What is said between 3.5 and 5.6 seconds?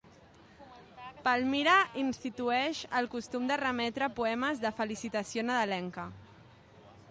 de remetre poemes de felicitació